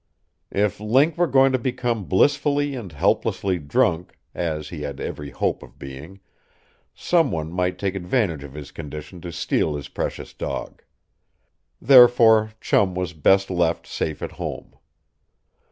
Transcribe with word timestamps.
If 0.55 0.79
Link 0.79 1.15
were 1.15 1.27
going 1.27 1.51
to 1.51 1.59
become 1.59 2.05
blissfully 2.05 2.73
and 2.73 2.91
helplessly 2.91 3.59
drunk, 3.59 4.17
as 4.33 4.69
he 4.69 4.81
had 4.81 4.99
every 4.99 5.29
hope 5.29 5.61
of 5.61 5.77
being, 5.77 6.21
someone 6.95 7.51
might 7.53 7.77
take 7.77 7.93
advantage 7.93 8.43
of 8.43 8.55
his 8.55 8.71
condition 8.71 9.21
to 9.21 9.31
steal 9.31 9.75
his 9.75 9.89
precious 9.89 10.33
dog. 10.33 10.81
Therefore 11.79 12.53
Chum 12.59 12.95
was 12.95 13.13
best 13.13 13.51
left 13.51 13.85
safe 13.85 14.23
at 14.23 14.31
home. 14.41 14.73